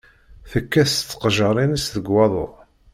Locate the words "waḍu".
2.13-2.47